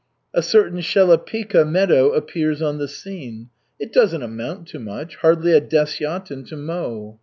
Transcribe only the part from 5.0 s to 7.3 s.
hardly a desyatin to mow.